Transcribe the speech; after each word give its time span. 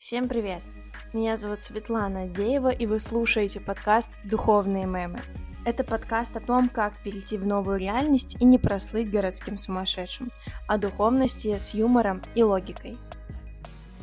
Всем 0.00 0.30
привет! 0.30 0.62
Меня 1.12 1.36
зовут 1.36 1.60
Светлана 1.60 2.26
Деева, 2.26 2.70
и 2.70 2.86
вы 2.86 3.00
слушаете 3.00 3.60
подкаст 3.60 4.10
«Духовные 4.24 4.86
мемы». 4.86 5.20
Это 5.66 5.84
подкаст 5.84 6.34
о 6.38 6.40
том, 6.40 6.70
как 6.70 6.96
перейти 7.02 7.36
в 7.36 7.46
новую 7.46 7.78
реальность 7.78 8.38
и 8.40 8.46
не 8.46 8.56
прослыть 8.56 9.10
городским 9.10 9.58
сумасшедшим, 9.58 10.30
о 10.66 10.78
духовности 10.78 11.58
с 11.58 11.74
юмором 11.74 12.22
и 12.34 12.42
логикой. 12.42 12.96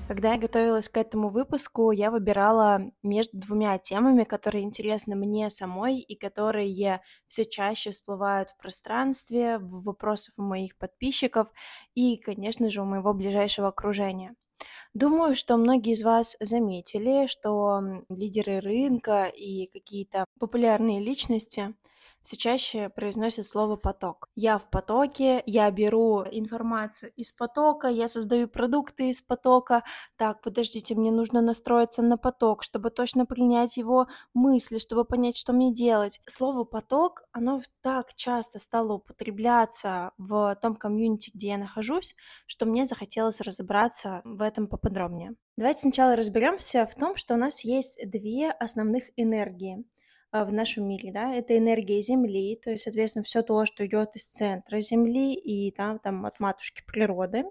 Когда 0.07 0.33
я 0.33 0.39
готовилась 0.39 0.87
к 0.87 0.97
этому 0.97 1.29
выпуску, 1.29 1.89
я 1.89 2.11
выбирала 2.11 2.91
между 3.01 3.35
двумя 3.35 3.75
темами, 3.79 4.23
которые 4.23 4.65
интересны 4.65 5.15
мне 5.15 5.49
самой 5.49 5.97
и 5.97 6.15
которые 6.15 7.01
все 7.27 7.43
чаще 7.43 7.89
всплывают 7.89 8.51
в 8.51 8.57
пространстве, 8.57 9.57
в 9.57 9.81
вопросах 9.81 10.35
у 10.37 10.43
моих 10.43 10.77
подписчиков 10.77 11.47
и, 11.95 12.17
конечно 12.17 12.69
же, 12.69 12.83
у 12.83 12.85
моего 12.85 13.15
ближайшего 13.15 13.69
окружения– 13.69 14.35
Думаю, 14.93 15.35
что 15.35 15.57
многие 15.57 15.93
из 15.93 16.03
вас 16.03 16.35
заметили, 16.39 17.27
что 17.27 17.81
лидеры 18.09 18.59
рынка 18.59 19.25
и 19.25 19.67
какие-то 19.67 20.25
популярные 20.39 20.99
личности 20.99 21.75
все 22.27 22.35
чаще 22.35 22.89
произносят 22.89 23.45
слово 23.45 23.77
поток. 23.77 24.27
Я 24.35 24.57
в 24.57 24.69
потоке, 24.69 25.41
я 25.45 25.71
беру 25.71 26.23
информацию 26.29 27.13
из 27.15 27.31
потока, 27.31 27.87
я 27.87 28.09
создаю 28.09 28.49
продукты 28.49 29.11
из 29.11 29.21
потока. 29.21 29.85
Так, 30.17 30.41
подождите, 30.41 30.93
мне 30.93 31.09
нужно 31.09 31.39
настроиться 31.39 32.01
на 32.01 32.17
поток, 32.17 32.63
чтобы 32.63 32.89
точно 32.89 33.25
принять 33.25 33.77
его 33.77 34.07
мысли, 34.33 34.77
чтобы 34.77 35.05
понять, 35.05 35.37
что 35.37 35.53
мне 35.53 35.73
делать. 35.73 36.19
Слово 36.25 36.65
поток, 36.65 37.23
оно 37.31 37.61
так 37.81 38.13
часто 38.15 38.59
стало 38.59 38.95
употребляться 38.95 40.11
в 40.17 40.53
том 40.61 40.75
комьюнити, 40.75 41.31
где 41.33 41.47
я 41.47 41.57
нахожусь, 41.57 42.13
что 42.45 42.65
мне 42.65 42.83
захотелось 42.83 43.39
разобраться 43.39 44.19
в 44.25 44.41
этом 44.41 44.67
поподробнее. 44.67 45.35
Давайте 45.55 45.79
сначала 45.79 46.17
разберемся 46.17 46.85
в 46.85 46.93
том, 46.93 47.15
что 47.15 47.35
у 47.35 47.37
нас 47.37 47.63
есть 47.63 47.97
две 48.05 48.51
основных 48.51 49.05
энергии. 49.15 49.85
А, 50.37 50.45
в 50.45 50.53
нашем 50.53 50.87
мире, 50.87 51.11
да, 51.11 51.33
это 51.33 51.57
энергия 51.57 51.99
Земли, 52.01 52.59
то 52.61 52.69
есть, 52.71 52.83
соответственно, 52.83 53.23
все 53.23 53.41
то, 53.41 53.65
что 53.65 53.85
идет 53.85 54.15
из 54.15 54.27
центра 54.27 54.81
Земли 54.81 55.33
и 55.33 55.71
там, 55.71 55.97
там 55.99 56.25
от 56.25 56.39
матушки 56.39 56.83
природы, 56.85 57.43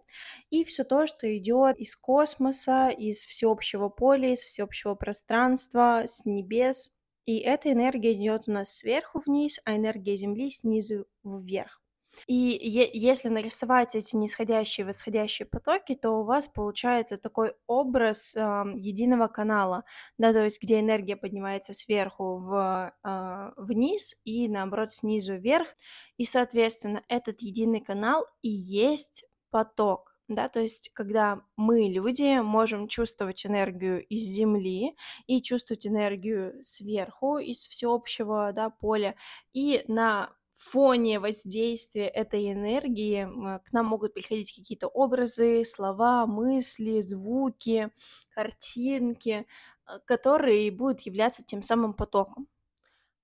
и 0.50 0.62
все 0.64 0.84
то, 0.84 1.06
что 1.06 1.26
идет 1.36 1.78
из 1.78 1.96
космоса, 1.96 2.90
из 2.90 3.24
всеобщего 3.24 3.88
поля, 3.88 4.32
из 4.32 4.44
всеобщего 4.44 4.94
пространства, 4.94 6.04
с 6.06 6.24
небес. 6.24 6.92
И 7.24 7.38
эта 7.38 7.72
энергия 7.72 8.12
идет 8.12 8.44
у 8.46 8.52
нас 8.52 8.76
сверху 8.76 9.20
вниз, 9.26 9.58
а 9.64 9.76
энергия 9.76 10.16
Земли 10.16 10.50
снизу 10.50 11.06
вверх. 11.24 11.82
И 12.26 12.58
если 12.94 13.28
нарисовать 13.28 13.94
эти 13.94 14.16
нисходящие 14.16 14.84
и 14.84 14.86
восходящие 14.86 15.46
потоки, 15.46 15.94
то 15.94 16.10
у 16.10 16.24
вас 16.24 16.46
получается 16.48 17.16
такой 17.16 17.54
образ 17.66 18.34
э, 18.34 18.40
единого 18.76 19.28
канала, 19.28 19.84
да, 20.18 20.32
то 20.32 20.42
есть 20.42 20.62
где 20.62 20.80
энергия 20.80 21.16
поднимается 21.16 21.72
сверху 21.72 22.38
в, 22.38 22.92
э, 23.04 23.50
вниз 23.56 24.14
и 24.24 24.48
наоборот 24.48 24.92
снизу 24.92 25.36
вверх, 25.36 25.68
и 26.16 26.24
соответственно 26.24 27.02
этот 27.08 27.42
единый 27.42 27.80
канал 27.80 28.26
и 28.42 28.48
есть 28.48 29.24
поток. 29.50 30.16
Да, 30.28 30.48
то 30.48 30.58
есть, 30.58 30.90
когда 30.92 31.42
мы, 31.56 31.88
люди, 31.88 32.40
можем 32.40 32.88
чувствовать 32.88 33.46
энергию 33.46 34.04
из 34.04 34.22
Земли 34.22 34.96
и 35.28 35.40
чувствовать 35.40 35.86
энергию 35.86 36.58
сверху, 36.64 37.38
из 37.38 37.64
всеобщего 37.68 38.52
да, 38.52 38.70
поля, 38.70 39.14
и 39.52 39.84
на 39.86 40.32
фоне 40.56 41.20
воздействия 41.20 42.08
этой 42.08 42.52
энергии 42.52 43.28
к 43.64 43.72
нам 43.72 43.86
могут 43.86 44.14
приходить 44.14 44.54
какие-то 44.54 44.88
образы, 44.88 45.64
слова, 45.64 46.26
мысли, 46.26 47.00
звуки, 47.00 47.90
картинки, 48.30 49.46
э, 49.86 49.98
которые 50.06 50.70
будут 50.70 51.02
являться 51.02 51.44
тем 51.44 51.62
самым 51.62 51.94
потоком. 51.94 52.48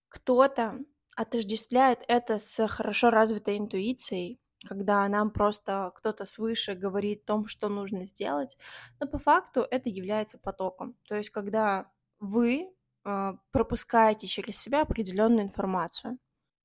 Кто-то 0.08 0.78
отождествляет 1.16 2.04
это 2.08 2.38
с 2.38 2.66
хорошо 2.68 3.10
развитой 3.10 3.58
интуицией, 3.58 4.38
когда 4.66 5.08
нам 5.08 5.30
просто 5.30 5.92
кто-то 5.96 6.24
свыше 6.24 6.74
говорит 6.74 7.22
о 7.22 7.26
том, 7.26 7.46
что 7.46 7.68
нужно 7.68 8.04
сделать, 8.04 8.56
но 9.00 9.06
по 9.06 9.18
факту 9.18 9.66
это 9.70 9.88
является 9.88 10.38
потоком. 10.38 10.96
То 11.08 11.16
есть 11.16 11.30
когда 11.30 11.90
вы 12.20 12.70
э, 13.04 13.32
пропускаете 13.50 14.26
через 14.26 14.58
себя 14.58 14.82
определенную 14.82 15.42
информацию. 15.42 16.18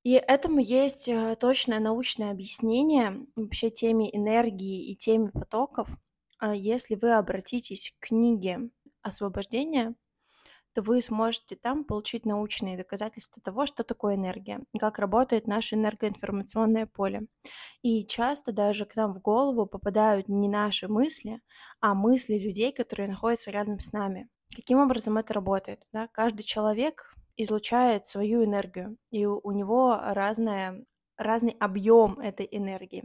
И 0.04 0.12
этому 0.12 0.60
есть 0.60 1.08
э, 1.08 1.36
точное 1.38 1.80
научное 1.80 2.30
объяснение 2.30 3.26
вообще 3.36 3.70
теме 3.70 4.14
энергии 4.14 4.90
и 4.90 4.96
теме 4.96 5.30
потоков. 5.30 5.88
А 6.38 6.54
если 6.54 6.94
вы 6.94 7.12
обратитесь 7.14 7.94
к 7.98 8.08
книге 8.08 8.70
«Освобождение», 9.02 9.94
то 10.74 10.82
вы 10.82 11.02
сможете 11.02 11.56
там 11.56 11.82
получить 11.82 12.24
научные 12.24 12.76
доказательства 12.76 13.42
того, 13.42 13.66
что 13.66 13.82
такое 13.82 14.14
энергия 14.14 14.60
как 14.78 15.00
работает 15.00 15.48
наше 15.48 15.74
энергоинформационное 15.74 16.86
поле. 16.86 17.26
И 17.82 18.06
часто 18.06 18.52
даже 18.52 18.86
к 18.86 18.94
нам 18.94 19.12
в 19.14 19.20
голову 19.20 19.66
попадают 19.66 20.28
не 20.28 20.48
наши 20.48 20.86
мысли, 20.86 21.40
а 21.80 21.94
мысли 21.94 22.34
людей, 22.38 22.72
которые 22.72 23.08
находятся 23.08 23.50
рядом 23.50 23.80
с 23.80 23.92
нами. 23.92 24.28
Каким 24.54 24.78
образом 24.78 25.18
это 25.18 25.34
работает? 25.34 25.82
Да? 25.92 26.06
Каждый 26.12 26.44
человек 26.44 27.12
излучает 27.38 28.04
свою 28.04 28.44
энергию, 28.44 28.96
и 29.10 29.24
у 29.24 29.50
него 29.52 29.98
разная, 30.02 30.84
разный 31.16 31.56
объем 31.58 32.20
этой 32.20 32.46
энергии. 32.50 33.02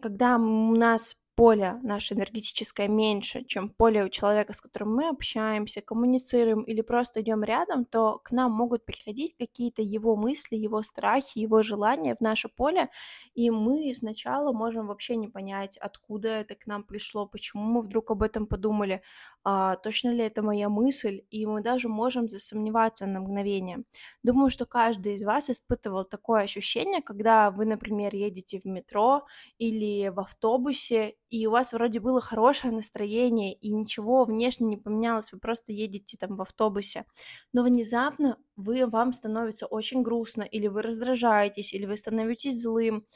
Когда 0.00 0.36
у 0.36 0.74
нас 0.74 1.21
поле 1.34 1.78
наше 1.82 2.14
энергетическое 2.14 2.88
меньше, 2.88 3.44
чем 3.44 3.68
поле 3.68 4.04
у 4.04 4.08
человека, 4.08 4.52
с 4.52 4.60
которым 4.60 4.94
мы 4.94 5.08
общаемся, 5.08 5.80
коммуницируем 5.80 6.62
или 6.62 6.82
просто 6.82 7.20
идем 7.22 7.42
рядом, 7.42 7.84
то 7.84 8.20
к 8.22 8.32
нам 8.32 8.52
могут 8.52 8.84
приходить 8.84 9.36
какие-то 9.36 9.82
его 9.82 10.16
мысли, 10.16 10.56
его 10.56 10.82
страхи, 10.82 11.38
его 11.38 11.62
желания 11.62 12.14
в 12.14 12.20
наше 12.20 12.48
поле, 12.48 12.90
и 13.34 13.50
мы 13.50 13.92
сначала 13.94 14.52
можем 14.52 14.86
вообще 14.86 15.16
не 15.16 15.28
понять, 15.28 15.76
откуда 15.78 16.28
это 16.28 16.54
к 16.54 16.66
нам 16.66 16.84
пришло, 16.84 17.26
почему 17.26 17.62
мы 17.62 17.80
вдруг 17.80 18.10
об 18.10 18.22
этом 18.22 18.46
подумали, 18.46 19.02
а, 19.44 19.76
точно 19.76 20.10
ли 20.10 20.22
это 20.24 20.42
моя 20.42 20.68
мысль, 20.68 21.22
и 21.30 21.46
мы 21.46 21.62
даже 21.62 21.88
можем 21.88 22.28
засомневаться 22.28 23.06
на 23.06 23.20
мгновение. 23.20 23.84
Думаю, 24.22 24.50
что 24.50 24.66
каждый 24.66 25.14
из 25.14 25.22
вас 25.22 25.50
испытывал 25.50 26.04
такое 26.04 26.42
ощущение, 26.42 27.02
когда 27.02 27.50
вы, 27.50 27.64
например, 27.64 28.14
едете 28.14 28.60
в 28.60 28.66
метро 28.66 29.24
или 29.58 30.08
в 30.08 30.20
автобусе, 30.20 31.16
и 31.32 31.46
у 31.46 31.50
вас 31.50 31.72
вроде 31.72 31.98
было 31.98 32.20
хорошее 32.20 32.74
настроение, 32.74 33.54
и 33.54 33.70
ничего 33.72 34.24
внешне 34.24 34.66
не 34.66 34.76
поменялось, 34.76 35.32
вы 35.32 35.38
просто 35.38 35.72
едете 35.72 36.18
там 36.18 36.36
в 36.36 36.42
автобусе, 36.42 37.06
но 37.54 37.62
внезапно 37.62 38.36
вы, 38.54 38.86
вам 38.86 39.14
становится 39.14 39.64
очень 39.66 40.02
грустно, 40.02 40.42
или 40.42 40.68
вы 40.68 40.82
раздражаетесь, 40.82 41.72
или 41.72 41.86
вы 41.86 41.96
становитесь 41.96 42.60
злым, 42.60 43.06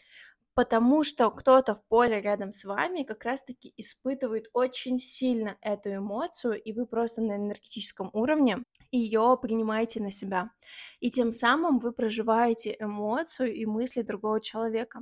потому 0.54 1.04
что 1.04 1.30
кто-то 1.30 1.74
в 1.74 1.84
поле 1.88 2.22
рядом 2.22 2.52
с 2.52 2.64
вами 2.64 3.02
как 3.02 3.24
раз-таки 3.24 3.74
испытывает 3.76 4.46
очень 4.54 4.98
сильно 4.98 5.58
эту 5.60 5.94
эмоцию, 5.94 6.58
и 6.58 6.72
вы 6.72 6.86
просто 6.86 7.20
на 7.20 7.36
энергетическом 7.36 8.08
уровне 8.14 8.64
ее 8.90 9.38
принимаете 9.42 10.00
на 10.00 10.10
себя. 10.10 10.48
И 11.00 11.10
тем 11.10 11.32
самым 11.32 11.80
вы 11.80 11.92
проживаете 11.92 12.74
эмоцию 12.80 13.52
и 13.54 13.66
мысли 13.66 14.00
другого 14.00 14.40
человека. 14.40 15.00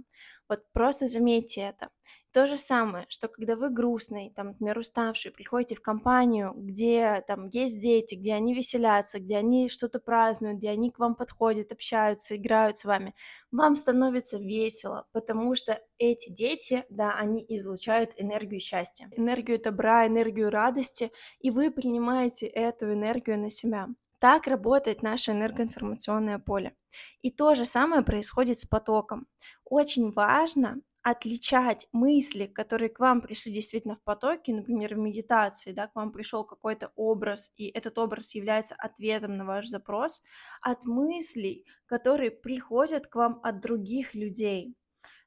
Вот 0.48 0.64
просто 0.72 1.06
заметьте 1.06 1.60
это. 1.60 1.90
То 2.34 2.48
же 2.48 2.58
самое, 2.58 3.06
что 3.08 3.28
когда 3.28 3.54
вы 3.54 3.70
грустный, 3.70 4.32
там, 4.34 4.48
например, 4.48 4.76
уставший, 4.76 5.30
приходите 5.30 5.76
в 5.76 5.80
компанию, 5.80 6.52
где 6.56 7.22
там 7.28 7.46
есть 7.46 7.78
дети, 7.80 8.16
где 8.16 8.34
они 8.34 8.54
веселятся, 8.54 9.20
где 9.20 9.36
они 9.36 9.68
что-то 9.68 10.00
празднуют, 10.00 10.58
где 10.58 10.70
они 10.70 10.90
к 10.90 10.98
вам 10.98 11.14
подходят, 11.14 11.70
общаются, 11.70 12.34
играют 12.34 12.76
с 12.76 12.84
вами, 12.84 13.14
вам 13.52 13.76
становится 13.76 14.38
весело, 14.38 15.06
потому 15.12 15.54
что 15.54 15.80
эти 15.98 16.32
дети, 16.32 16.84
да, 16.90 17.12
они 17.12 17.46
излучают 17.50 18.14
энергию 18.16 18.60
счастья, 18.60 19.08
энергию 19.16 19.62
добра, 19.62 20.04
энергию 20.04 20.50
радости, 20.50 21.12
и 21.38 21.52
вы 21.52 21.70
принимаете 21.70 22.46
эту 22.46 22.92
энергию 22.92 23.38
на 23.38 23.48
себя. 23.48 23.86
Так 24.18 24.48
работает 24.48 25.02
наше 25.02 25.30
энергоинформационное 25.30 26.40
поле. 26.40 26.74
И 27.22 27.30
то 27.30 27.54
же 27.54 27.64
самое 27.64 28.02
происходит 28.02 28.58
с 28.58 28.64
потоком. 28.64 29.28
Очень 29.64 30.10
важно 30.10 30.80
отличать 31.04 31.86
мысли, 31.92 32.46
которые 32.46 32.88
к 32.88 32.98
вам 32.98 33.20
пришли 33.20 33.52
действительно 33.52 33.94
в 33.94 34.02
потоке, 34.02 34.54
например, 34.54 34.94
в 34.94 34.98
медитации, 34.98 35.72
да, 35.72 35.86
к 35.86 35.94
вам 35.94 36.10
пришел 36.10 36.44
какой-то 36.44 36.92
образ, 36.96 37.52
и 37.56 37.68
этот 37.68 37.98
образ 37.98 38.34
является 38.34 38.74
ответом 38.78 39.36
на 39.36 39.44
ваш 39.44 39.66
запрос, 39.66 40.22
от 40.62 40.84
мыслей, 40.86 41.66
которые 41.84 42.30
приходят 42.30 43.06
к 43.06 43.16
вам 43.16 43.38
от 43.42 43.60
других 43.60 44.14
людей, 44.14 44.74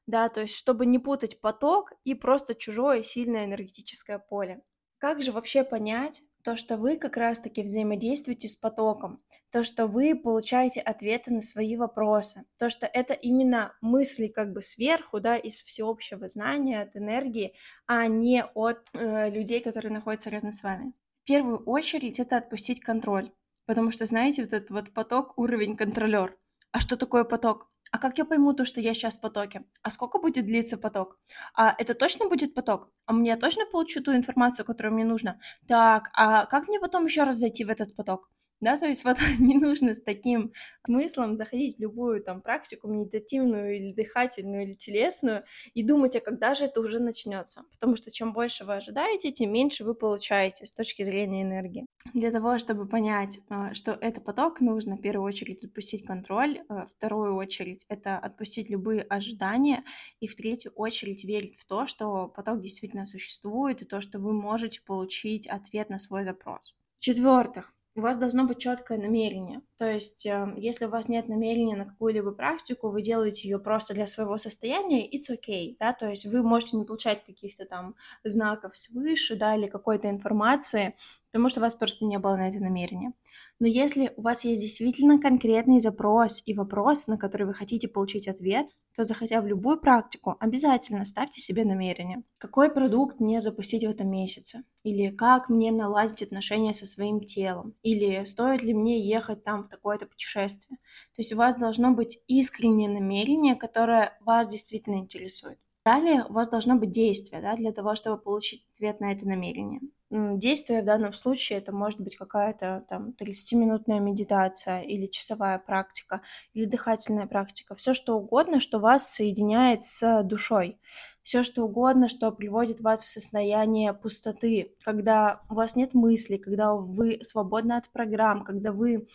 да, 0.06 0.28
то 0.28 0.40
есть 0.40 0.56
чтобы 0.56 0.84
не 0.84 0.98
путать 0.98 1.40
поток 1.40 1.92
и 2.02 2.14
просто 2.14 2.56
чужое 2.56 3.04
сильное 3.04 3.44
энергетическое 3.44 4.18
поле. 4.18 4.60
Как 4.98 5.22
же 5.22 5.30
вообще 5.30 5.62
понять, 5.62 6.24
то, 6.48 6.56
что 6.56 6.78
вы 6.78 6.96
как 6.96 7.18
раз-таки 7.18 7.60
взаимодействуете 7.60 8.48
с 8.48 8.56
потоком, 8.56 9.22
то, 9.52 9.62
что 9.62 9.86
вы 9.86 10.14
получаете 10.14 10.80
ответы 10.80 11.30
на 11.30 11.42
свои 11.42 11.76
вопросы, 11.76 12.46
то, 12.58 12.70
что 12.70 12.86
это 12.86 13.12
именно 13.12 13.76
мысли 13.82 14.28
как 14.28 14.54
бы 14.54 14.62
сверху, 14.62 15.20
да, 15.20 15.36
из 15.36 15.62
всеобщего 15.62 16.26
знания, 16.26 16.80
от 16.80 16.96
энергии, 16.96 17.52
а 17.86 18.06
не 18.06 18.42
от 18.54 18.78
э, 18.94 19.28
людей, 19.28 19.60
которые 19.60 19.92
находятся 19.92 20.30
рядом 20.30 20.52
с 20.52 20.62
вами. 20.62 20.94
первую 21.24 21.58
очередь 21.64 22.18
это 22.18 22.38
отпустить 22.38 22.80
контроль. 22.80 23.30
Потому 23.66 23.90
что, 23.90 24.06
знаете, 24.06 24.40
вот 24.40 24.54
этот 24.54 24.70
вот 24.70 24.94
поток, 24.94 25.36
уровень 25.36 25.76
контролер. 25.76 26.34
А 26.72 26.80
что 26.80 26.96
такое 26.96 27.24
поток? 27.24 27.70
А 27.92 27.98
как 27.98 28.18
я 28.18 28.24
пойму 28.24 28.52
то, 28.54 28.64
что 28.64 28.80
я 28.80 28.94
сейчас 28.94 29.16
в 29.16 29.20
потоке? 29.20 29.64
А 29.82 29.90
сколько 29.90 30.18
будет 30.18 30.46
длиться 30.46 30.76
поток? 30.78 31.18
А 31.54 31.74
это 31.78 31.94
точно 31.94 32.28
будет 32.28 32.54
поток? 32.54 32.90
А 33.06 33.12
мне 33.12 33.36
точно 33.36 33.66
получу 33.66 34.02
ту 34.02 34.14
информацию, 34.14 34.64
которую 34.66 34.94
мне 34.94 35.04
нужно? 35.04 35.40
Так, 35.66 36.10
а 36.14 36.46
как 36.46 36.68
мне 36.68 36.80
потом 36.80 37.04
еще 37.06 37.22
раз 37.24 37.36
зайти 37.36 37.64
в 37.64 37.70
этот 37.70 37.94
поток? 37.96 38.28
Да, 38.60 38.76
то 38.76 38.86
есть 38.86 39.04
вот 39.04 39.18
не 39.38 39.56
нужно 39.56 39.94
с 39.94 40.00
таким 40.00 40.52
смыслом 40.84 41.36
заходить 41.36 41.76
в 41.76 41.80
любую 41.80 42.22
там 42.22 42.40
практику 42.40 42.88
медитативную 42.88 43.76
или 43.76 43.92
дыхательную 43.92 44.64
или 44.64 44.74
телесную 44.74 45.44
и 45.74 45.82
думать, 45.82 46.16
а 46.16 46.20
когда 46.20 46.54
же 46.54 46.64
это 46.64 46.80
уже 46.80 46.98
начнется, 46.98 47.62
потому 47.70 47.96
что 47.96 48.10
чем 48.10 48.32
больше 48.32 48.64
вы 48.64 48.76
ожидаете, 48.76 49.30
тем 49.30 49.52
меньше 49.52 49.84
вы 49.84 49.94
получаете 49.94 50.66
с 50.66 50.72
точки 50.72 51.02
зрения 51.02 51.42
энергии. 51.42 51.86
Для 52.14 52.32
того, 52.32 52.58
чтобы 52.58 52.88
понять, 52.88 53.38
а, 53.48 53.74
что 53.74 53.92
это 53.92 54.20
поток, 54.20 54.60
нужно 54.60 54.96
в 54.96 55.00
первую 55.00 55.26
очередь 55.26 55.64
отпустить 55.64 56.04
контроль, 56.04 56.62
в 56.68 56.86
вторую 56.86 57.36
очередь 57.36 57.84
это 57.88 58.18
отпустить 58.18 58.70
любые 58.70 59.02
ожидания, 59.02 59.84
и 60.20 60.26
в 60.26 60.34
третью 60.34 60.72
очередь 60.72 61.24
верить 61.24 61.56
в 61.56 61.64
то, 61.64 61.86
что 61.86 62.28
поток 62.28 62.60
действительно 62.60 63.06
существует, 63.06 63.82
и 63.82 63.84
то, 63.84 64.00
что 64.00 64.18
вы 64.18 64.32
можете 64.32 64.80
получить 64.82 65.46
ответ 65.46 65.90
на 65.90 65.98
свой 65.98 66.24
запрос. 66.24 66.74
В-четвертых, 66.98 67.72
у 67.98 68.00
вас 68.00 68.16
должно 68.16 68.44
быть 68.46 68.58
четкое 68.58 68.96
намерение. 68.96 69.62
То 69.76 69.84
есть, 69.84 70.24
эм, 70.24 70.54
если 70.56 70.86
у 70.86 70.88
вас 70.88 71.08
нет 71.08 71.28
намерения 71.28 71.76
на 71.76 71.84
какую-либо 71.84 72.30
практику, 72.30 72.90
вы 72.90 73.02
делаете 73.02 73.48
ее 73.48 73.58
просто 73.58 73.92
для 73.92 74.06
своего 74.06 74.38
состояния, 74.38 75.04
it's 75.08 75.28
okay, 75.30 75.76
да, 75.80 75.92
то 75.92 76.08
есть 76.08 76.24
вы 76.26 76.42
можете 76.42 76.76
не 76.76 76.84
получать 76.84 77.24
каких-то 77.24 77.64
там 77.66 77.96
знаков 78.24 78.76
свыше, 78.76 79.34
да, 79.36 79.56
или 79.56 79.66
какой-то 79.66 80.08
информации, 80.10 80.94
потому 81.30 81.48
что 81.48 81.60
у 81.60 81.62
вас 81.62 81.74
просто 81.74 82.04
не 82.04 82.18
было 82.18 82.36
на 82.36 82.48
это 82.48 82.58
намерения. 82.58 83.12
Но 83.60 83.66
если 83.66 84.12
у 84.16 84.22
вас 84.22 84.44
есть 84.44 84.60
действительно 84.60 85.20
конкретный 85.20 85.80
запрос 85.80 86.42
и 86.46 86.54
вопрос, 86.54 87.06
на 87.06 87.18
который 87.18 87.46
вы 87.46 87.54
хотите 87.54 87.88
получить 87.88 88.28
ответ, 88.28 88.66
то 88.96 89.04
заходя 89.04 89.40
в 89.40 89.46
любую 89.46 89.78
практику, 89.78 90.36
обязательно 90.40 91.04
ставьте 91.04 91.40
себе 91.40 91.64
намерение. 91.64 92.24
Какой 92.38 92.68
продукт 92.68 93.20
мне 93.20 93.40
запустить 93.40 93.84
в 93.84 93.88
этом 93.88 94.10
месяце? 94.10 94.64
Или 94.82 95.10
как 95.10 95.48
мне 95.48 95.70
наладить 95.70 96.22
отношения 96.22 96.74
со 96.74 96.84
своим 96.84 97.20
телом? 97.20 97.74
Или 97.82 98.24
стоит 98.24 98.62
ли 98.64 98.74
мне 98.74 99.00
ехать 99.06 99.44
там 99.44 99.62
в 99.62 99.68
такое-то 99.68 100.06
путешествие? 100.06 100.78
То 101.14 101.20
есть 101.20 101.32
у 101.32 101.36
вас 101.36 101.54
должно 101.54 101.92
быть 101.92 102.18
искреннее 102.26 102.88
намерение, 102.88 103.54
которое 103.54 104.18
вас 104.20 104.48
действительно 104.48 104.96
интересует. 104.96 105.58
Далее 105.88 106.26
у 106.28 106.34
вас 106.34 106.48
должно 106.48 106.76
быть 106.76 106.90
действие 106.90 107.40
да, 107.40 107.56
для 107.56 107.72
того, 107.72 107.94
чтобы 107.94 108.20
получить 108.20 108.68
ответ 108.74 109.00
на 109.00 109.10
это 109.10 109.26
намерение. 109.26 109.80
Действие 110.10 110.82
в 110.82 110.84
данном 110.84 111.14
случае 111.14 111.60
это 111.60 111.72
может 111.72 111.98
быть 111.98 112.14
какая-то 112.14 112.84
там 112.90 113.14
30-минутная 113.18 113.98
медитация 113.98 114.82
или 114.82 115.06
часовая 115.06 115.58
практика, 115.58 116.20
или 116.52 116.66
дыхательная 116.66 117.26
практика, 117.26 117.74
все 117.74 117.94
что 117.94 118.18
угодно, 118.18 118.60
что 118.60 118.80
вас 118.80 119.10
соединяет 119.10 119.82
с 119.82 120.22
душой, 120.24 120.78
все 121.22 121.42
что 121.42 121.64
угодно, 121.64 122.08
что 122.08 122.32
приводит 122.32 122.80
вас 122.80 123.02
в 123.02 123.08
состояние 123.08 123.94
пустоты, 123.94 124.76
когда 124.84 125.40
у 125.48 125.54
вас 125.54 125.74
нет 125.74 125.94
мыслей, 125.94 126.36
когда 126.36 126.74
вы 126.74 127.18
свободны 127.22 127.72
от 127.72 127.88
программ, 127.88 128.44
когда 128.44 128.72
вы 128.72 129.08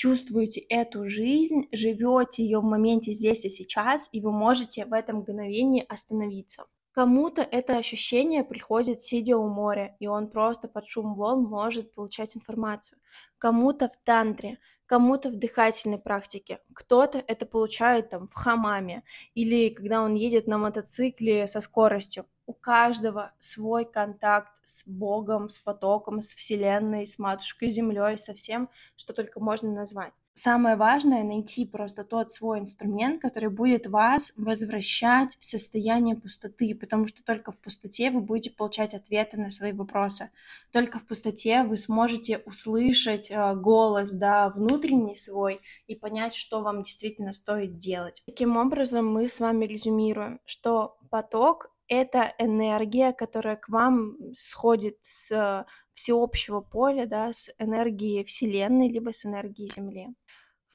чувствуете 0.00 0.60
эту 0.60 1.04
жизнь, 1.04 1.68
живете 1.72 2.42
ее 2.42 2.60
в 2.60 2.64
моменте 2.64 3.12
здесь 3.12 3.44
и 3.44 3.50
сейчас, 3.50 4.08
и 4.12 4.22
вы 4.22 4.32
можете 4.32 4.86
в 4.86 4.94
этом 4.94 5.16
мгновении 5.16 5.84
остановиться. 5.86 6.64
Кому-то 6.92 7.42
это 7.42 7.76
ощущение 7.76 8.42
приходит 8.42 9.02
сидя 9.02 9.36
у 9.36 9.46
моря, 9.46 9.96
и 10.00 10.06
он 10.06 10.28
просто 10.28 10.68
под 10.68 10.86
шум 10.86 11.14
волн 11.14 11.44
может 11.44 11.94
получать 11.94 12.34
информацию. 12.34 12.98
Кому-то 13.36 13.90
в 13.90 13.96
тантре, 14.02 14.58
кому-то 14.86 15.28
в 15.28 15.36
дыхательной 15.36 15.98
практике, 15.98 16.60
кто-то 16.74 17.18
это 17.18 17.44
получает 17.44 18.08
там 18.08 18.26
в 18.26 18.32
хамаме 18.32 19.02
или 19.34 19.68
когда 19.68 20.00
он 20.00 20.14
едет 20.14 20.46
на 20.46 20.56
мотоцикле 20.56 21.46
со 21.46 21.60
скоростью. 21.60 22.24
У 22.50 22.52
каждого 22.52 23.30
свой 23.38 23.84
контакт 23.84 24.60
с 24.64 24.84
Богом, 24.84 25.48
с 25.48 25.60
потоком, 25.60 26.20
с 26.20 26.34
Вселенной, 26.34 27.06
с 27.06 27.16
Матушкой 27.16 27.68
Землей, 27.68 28.18
со 28.18 28.34
всем, 28.34 28.68
что 28.96 29.12
только 29.12 29.38
можно 29.38 29.70
назвать. 29.70 30.14
Самое 30.34 30.74
важное— 30.74 31.22
найти 31.24 31.64
просто 31.64 32.02
тот 32.02 32.32
свой 32.32 32.58
инструмент, 32.58 33.22
который 33.22 33.50
будет 33.50 33.86
вас 33.86 34.32
возвращать 34.36 35.36
в 35.38 35.44
состояние 35.44 36.16
пустоты, 36.16 36.74
потому 36.74 37.06
что 37.06 37.22
только 37.22 37.52
в 37.52 37.58
пустоте 37.58 38.10
вы 38.10 38.20
будете 38.20 38.50
получать 38.50 38.94
ответы 38.94 39.36
на 39.36 39.52
свои 39.52 39.70
вопросы. 39.70 40.30
Только 40.72 40.98
в 40.98 41.06
пустоте 41.06 41.62
вы 41.62 41.76
сможете 41.76 42.38
услышать 42.38 43.30
э, 43.30 43.54
голос, 43.54 44.12
да, 44.12 44.48
внутренний 44.48 45.14
свой 45.14 45.60
и 45.86 45.94
понять, 45.94 46.34
что 46.34 46.62
вам 46.62 46.82
действительно 46.82 47.32
стоит 47.32 47.78
делать. 47.78 48.24
Таким 48.26 48.56
образом, 48.56 49.06
мы 49.06 49.28
с 49.28 49.38
вами 49.38 49.66
резюмируем, 49.66 50.40
что 50.46 50.98
поток— 51.10 51.70
это 51.90 52.32
энергия, 52.38 53.12
которая 53.12 53.56
к 53.56 53.68
вам 53.68 54.16
сходит 54.34 54.96
с 55.02 55.66
всеобщего 55.92 56.62
поля, 56.62 57.04
да, 57.04 57.32
с 57.34 57.50
энергией 57.58 58.24
Вселенной, 58.24 58.88
либо 58.88 59.12
с 59.12 59.26
энергией 59.26 59.68
Земли 59.68 60.08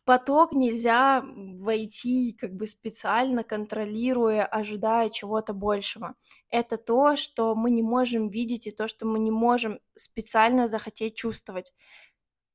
поток 0.06 0.53
нельзя 0.53 1.23
войти 1.25 2.33
как 2.39 2.53
бы 2.53 2.67
специально, 2.67 3.44
контролируя, 3.44 4.45
ожидая 4.45 5.09
чего-то 5.09 5.53
большего. 5.53 6.13
Это 6.50 6.77
то, 6.77 7.15
что 7.15 7.56
мы 7.56 7.71
не 7.71 7.81
можем 7.81 8.29
видеть 8.29 8.67
и 8.67 8.71
то, 8.71 8.88
что 8.88 9.06
мы 9.06 9.19
не 9.19 9.31
можем 9.31 9.79
специально 9.95 10.67
захотеть 10.67 11.15
чувствовать 11.15 11.73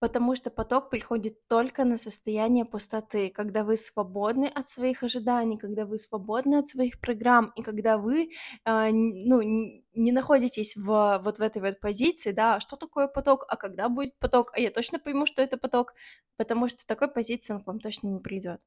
потому 0.00 0.34
что 0.34 0.50
поток 0.50 0.90
приходит 0.90 1.46
только 1.46 1.84
на 1.84 1.96
состояние 1.96 2.64
пустоты, 2.64 3.30
когда 3.30 3.64
вы 3.64 3.76
свободны 3.76 4.46
от 4.46 4.68
своих 4.68 5.02
ожиданий, 5.02 5.58
когда 5.58 5.84
вы 5.84 5.98
свободны 5.98 6.56
от 6.56 6.68
своих 6.68 7.00
программ, 7.00 7.52
и 7.54 7.62
когда 7.62 7.98
вы 7.98 8.30
э, 8.64 8.90
ну, 8.92 9.42
не 9.42 10.12
находитесь 10.12 10.74
в, 10.76 11.20
вот 11.22 11.38
в 11.38 11.42
этой 11.42 11.62
вот 11.62 11.80
позиции, 11.80 12.32
да, 12.32 12.56
а 12.56 12.60
что 12.60 12.76
такое 12.76 13.08
поток, 13.08 13.44
а 13.48 13.56
когда 13.56 13.88
будет 13.88 14.18
поток, 14.18 14.50
а 14.54 14.60
я 14.60 14.70
точно 14.70 14.98
пойму, 14.98 15.26
что 15.26 15.42
это 15.42 15.58
поток, 15.58 15.94
потому 16.36 16.68
что 16.68 16.82
в 16.82 16.86
такой 16.86 17.08
позиции 17.08 17.52
он 17.52 17.62
к 17.62 17.66
вам 17.66 17.78
точно 17.78 18.08
не 18.08 18.20
придет. 18.20 18.60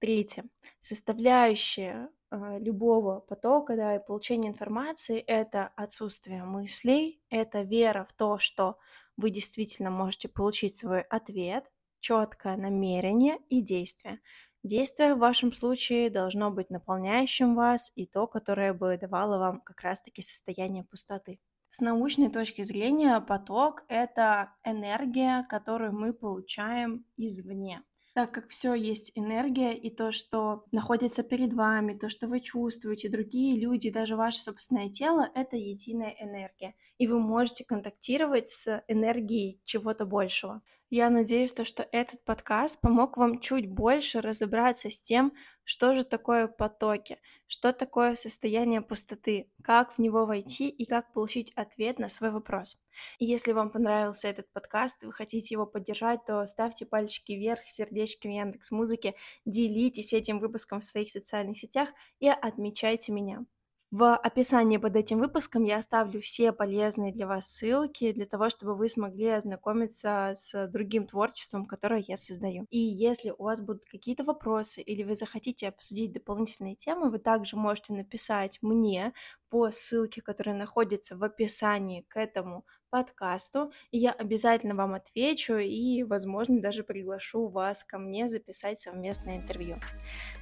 Третье. 0.00 0.44
Составляющая 0.80 2.08
э, 2.10 2.17
любого 2.30 3.20
потока, 3.20 3.76
да, 3.76 3.96
и 3.96 4.04
получения 4.04 4.48
информации— 4.48 5.18
это 5.26 5.72
отсутствие 5.76 6.44
мыслей, 6.44 7.22
это 7.30 7.62
вера 7.62 8.04
в 8.04 8.12
то, 8.12 8.38
что 8.38 8.78
вы 9.16 9.30
действительно 9.30 9.90
можете 9.90 10.28
получить 10.28 10.76
свой 10.76 11.00
ответ, 11.00 11.72
четкое 12.00 12.56
намерение 12.56 13.38
и 13.48 13.60
действие. 13.60 14.20
Действие 14.62 15.14
в 15.14 15.18
вашем 15.18 15.52
случае 15.52 16.10
должно 16.10 16.50
быть 16.50 16.70
наполняющим 16.70 17.54
вас 17.54 17.92
и 17.94 18.06
то, 18.06 18.26
которое 18.26 18.74
бы 18.74 18.98
давало 19.00 19.38
вам 19.38 19.60
как 19.60 19.80
раз-таки 19.80 20.20
состояние 20.20 20.84
пустоты. 20.84 21.40
С 21.70 21.80
научной 21.80 22.30
точки 22.30 22.62
зрения 22.62 23.20
поток— 23.20 23.84
это 23.88 24.52
энергия, 24.64 25.46
которую 25.48 25.92
мы 25.92 26.12
получаем 26.12 27.04
извне 27.16 27.82
так 28.18 28.32
как 28.32 28.48
все 28.48 28.74
есть 28.74 29.12
энергия, 29.14 29.74
и 29.76 29.90
то, 29.90 30.10
что 30.10 30.64
находится 30.72 31.22
перед 31.22 31.52
вами, 31.52 31.96
то, 31.96 32.08
что 32.08 32.26
вы 32.26 32.40
чувствуете, 32.40 33.08
другие 33.08 33.56
люди, 33.56 33.90
даже 33.90 34.16
ваше 34.16 34.40
собственное 34.40 34.90
тело, 34.90 35.30
это 35.36 35.56
единая 35.56 36.16
энергия. 36.18 36.74
И 36.98 37.06
вы 37.06 37.20
можете 37.20 37.64
контактировать 37.64 38.48
с 38.48 38.82
энергией 38.88 39.60
чего-то 39.64 40.04
большего. 40.04 40.62
Я 40.90 41.10
надеюсь, 41.10 41.52
то, 41.52 41.66
что 41.66 41.86
этот 41.92 42.24
подкаст 42.24 42.80
помог 42.80 43.18
вам 43.18 43.40
чуть 43.40 43.68
больше 43.68 44.22
разобраться 44.22 44.88
с 44.88 44.98
тем, 44.98 45.34
что 45.64 45.94
же 45.94 46.02
такое 46.02 46.48
потоки, 46.48 47.18
что 47.46 47.74
такое 47.74 48.14
состояние 48.14 48.80
пустоты, 48.80 49.50
как 49.62 49.92
в 49.92 49.98
него 49.98 50.24
войти 50.24 50.70
и 50.70 50.86
как 50.86 51.12
получить 51.12 51.52
ответ 51.56 51.98
на 51.98 52.08
свой 52.08 52.30
вопрос. 52.30 52.78
И 53.18 53.26
если 53.26 53.52
вам 53.52 53.68
понравился 53.68 54.28
этот 54.28 54.50
подкаст, 54.50 55.02
вы 55.02 55.12
хотите 55.12 55.54
его 55.54 55.66
поддержать, 55.66 56.24
то 56.24 56.46
ставьте 56.46 56.86
пальчики 56.86 57.32
вверх, 57.32 57.60
сердечки 57.66 58.26
в 58.26 58.30
Яндекс 58.30 58.70
Музыке, 58.70 59.14
делитесь 59.44 60.14
этим 60.14 60.38
выпуском 60.38 60.80
в 60.80 60.84
своих 60.84 61.10
социальных 61.10 61.58
сетях 61.58 61.90
и 62.18 62.28
отмечайте 62.28 63.12
меня. 63.12 63.44
В 63.90 64.14
описании 64.16 64.76
под 64.76 64.96
этим 64.96 65.18
выпуском 65.18 65.64
я 65.64 65.78
оставлю 65.78 66.20
все 66.20 66.52
полезные 66.52 67.10
для 67.10 67.26
вас 67.26 67.46
ссылки 67.50 68.12
для 68.12 68.26
того, 68.26 68.50
чтобы 68.50 68.74
вы 68.74 68.86
смогли 68.90 69.28
ознакомиться 69.28 70.32
с 70.34 70.66
другим 70.68 71.06
творчеством, 71.06 71.64
которое 71.64 72.04
я 72.06 72.18
создаю. 72.18 72.66
И 72.68 72.78
если 72.78 73.30
у 73.30 73.44
вас 73.44 73.62
будут 73.62 73.86
какие-то 73.86 74.24
вопросы 74.24 74.82
или 74.82 75.04
вы 75.04 75.14
захотите 75.14 75.68
обсудить 75.68 76.12
дополнительные 76.12 76.74
темы, 76.76 77.10
вы 77.10 77.18
также 77.18 77.56
можете 77.56 77.94
написать 77.94 78.58
мне 78.60 79.14
по 79.50 79.70
ссылке, 79.70 80.22
которая 80.22 80.56
находится 80.56 81.16
в 81.16 81.24
описании 81.24 82.04
к 82.08 82.16
этому 82.16 82.64
подкасту, 82.90 83.72
и 83.90 83.98
я 83.98 84.12
обязательно 84.12 84.74
вам 84.74 84.94
отвечу 84.94 85.56
и, 85.56 86.02
возможно, 86.02 86.60
даже 86.60 86.84
приглашу 86.84 87.48
вас 87.48 87.84
ко 87.84 87.98
мне 87.98 88.28
записать 88.28 88.78
совместное 88.78 89.36
интервью. 89.36 89.78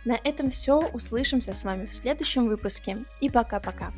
На 0.05 0.19
этом 0.23 0.51
все, 0.51 0.79
услышимся 0.79 1.55
с 1.55 1.65
вами 1.65 1.87
в 1.87 1.95
следующем 1.95 2.47
выпуске 2.47 3.05
и 3.21 3.29
пока-пока. 3.29 3.93